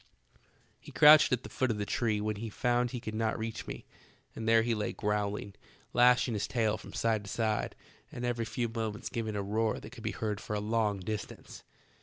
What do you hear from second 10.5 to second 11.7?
a long distance.